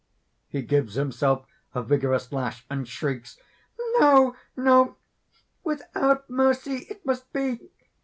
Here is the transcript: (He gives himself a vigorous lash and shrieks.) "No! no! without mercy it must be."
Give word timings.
(He 0.47 0.63
gives 0.63 0.95
himself 0.95 1.45
a 1.75 1.83
vigorous 1.83 2.31
lash 2.31 2.65
and 2.71 2.87
shrieks.) 2.87 3.37
"No! 3.99 4.35
no! 4.57 4.97
without 5.63 6.27
mercy 6.27 6.87
it 6.89 7.05
must 7.05 7.31
be." 7.31 7.69